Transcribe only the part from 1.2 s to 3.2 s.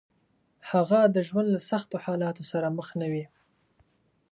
ژوند له سختو حالاتو سره مخ نه